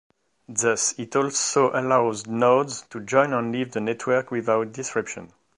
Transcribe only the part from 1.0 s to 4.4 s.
also allows nodes to join and leave the network